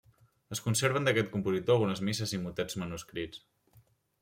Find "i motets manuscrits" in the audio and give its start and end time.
2.39-3.45